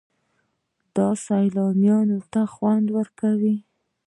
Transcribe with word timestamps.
دا 0.95 1.07
سیلانیانو 1.25 2.19
ته 2.31 2.41
خوند 2.53 2.87
ورکوي. 2.97 3.55